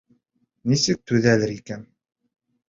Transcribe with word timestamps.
Нисек 0.71 1.03
түҙәләр 1.11 1.53
икән? 1.57 1.85